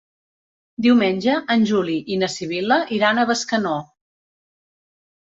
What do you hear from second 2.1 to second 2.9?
i na Sibil·la